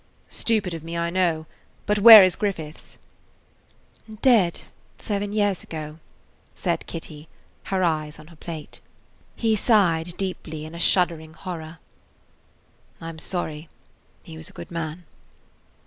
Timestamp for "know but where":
1.11-2.23